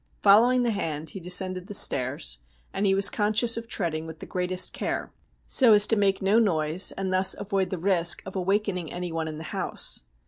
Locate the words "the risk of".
7.69-8.35